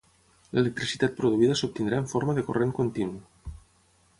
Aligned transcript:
L'electricitat 0.57 1.13
produïda 1.19 1.57
s'obtindrà 1.61 1.99
en 2.05 2.09
forma 2.15 2.35
de 2.39 2.45
corrent 2.49 2.73
continu 2.81 3.53